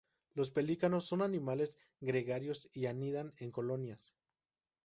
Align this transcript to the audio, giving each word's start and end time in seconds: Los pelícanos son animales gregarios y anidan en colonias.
Los 0.33 0.49
pelícanos 0.49 1.05
son 1.05 1.21
animales 1.21 1.77
gregarios 1.99 2.71
y 2.73 2.87
anidan 2.87 3.33
en 3.37 3.51
colonias. 3.51 4.15